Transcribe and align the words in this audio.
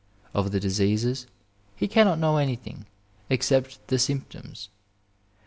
Of 0.33 0.51
the 0.51 0.59
diseases 0.59 1.27
he 1.75 1.87
cannot 1.87 2.17
know 2.17 2.37
anything 2.37 2.87
except 3.29 3.85
the 3.89 3.99
symp 3.99 4.29
toms. 4.29 4.69